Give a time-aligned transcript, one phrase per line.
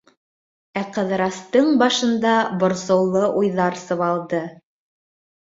[0.79, 2.31] Ә Ҡыҙырастың башында
[2.65, 4.43] борсоулы уйҙар сыбалды.